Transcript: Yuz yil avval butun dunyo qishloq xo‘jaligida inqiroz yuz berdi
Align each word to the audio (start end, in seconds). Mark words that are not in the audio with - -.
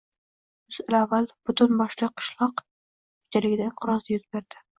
Yuz 0.69 0.77
yil 0.81 0.95
avval 0.99 1.27
butun 1.49 1.75
dunyo 1.81 2.09
qishloq 2.23 2.65
xo‘jaligida 3.35 3.71
inqiroz 3.73 4.09
yuz 4.15 4.27
berdi 4.39 4.67